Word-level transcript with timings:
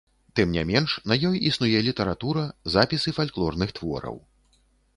Тым 0.37 0.53
не 0.53 0.61
менш, 0.69 0.95
на 1.11 1.17
ёй 1.29 1.37
існуе 1.49 1.83
літаратура, 1.89 2.47
запісы 2.77 3.15
фальклорных 3.19 3.77
твораў. 3.81 4.21